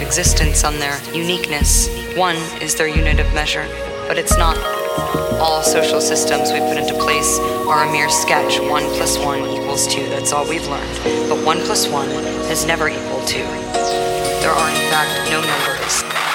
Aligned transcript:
existence 0.00 0.64
on 0.64 0.78
their 0.78 0.98
uniqueness. 1.12 1.88
One 2.16 2.36
is 2.62 2.74
their 2.74 2.88
unit 2.88 3.20
of 3.20 3.30
measure, 3.34 3.68
but 4.08 4.16
it's 4.16 4.38
not. 4.38 4.56
All 5.38 5.62
social 5.62 6.00
systems 6.00 6.50
we 6.52 6.60
put 6.60 6.78
into 6.78 6.94
place 6.94 7.38
are 7.68 7.86
a 7.86 7.92
mere 7.92 8.08
sketch. 8.08 8.58
One 8.58 8.84
plus 8.96 9.18
one 9.18 9.40
equals 9.40 9.86
two. 9.86 10.08
That's 10.08 10.32
all 10.32 10.48
we've 10.48 10.66
learned. 10.68 11.28
But 11.28 11.44
one 11.44 11.58
plus 11.60 11.86
one 11.86 12.08
has 12.48 12.64
never 12.64 12.88
equaled 12.88 13.28
two. 13.28 13.44
There 14.40 14.52
are, 14.52 14.70
in 14.70 14.90
fact, 14.90 15.30
no 15.30 15.42
numbers. 15.42 16.25